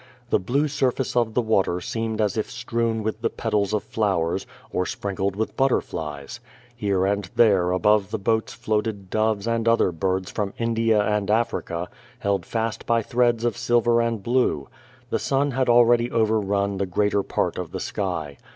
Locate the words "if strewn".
2.35-3.03